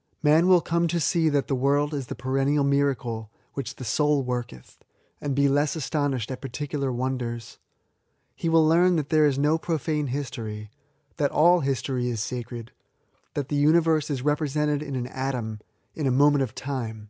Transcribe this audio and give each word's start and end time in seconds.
"Man 0.22 0.48
will 0.48 0.60
come 0.60 0.86
to 0.88 1.00
see 1.00 1.30
that 1.30 1.48
the 1.48 1.54
world 1.54 1.94
is 1.94 2.08
the 2.08 2.14
perennial 2.14 2.62
miracle 2.62 3.30
which 3.54 3.76
the 3.76 3.86
sool 3.86 4.22
worketh, 4.22 4.84
and 5.18 5.34
be 5.34 5.48
less 5.48 5.74
astonished 5.76 6.30
at 6.30 6.42
particular 6.42 6.92
wonders: 6.92 7.56
he 8.36 8.50
will 8.50 8.68
learn 8.68 8.96
that 8.96 9.08
there 9.08 9.24
is 9.24 9.38
no 9.38 9.56
profisne 9.58 10.08
history; 10.10 10.70
that 11.16 11.30
all 11.30 11.60
history 11.60 12.10
is 12.10 12.20
sacred; 12.22 12.70
that 13.32 13.48
the 13.48 13.64
nniyerse 13.64 14.10
is 14.10 14.20
represented 14.20 14.82
in 14.82 14.94
an 14.94 15.06
atom, 15.06 15.58
in 15.94 16.06
a 16.06 16.10
moment 16.10 16.42
of 16.42 16.54
time. 16.54 17.08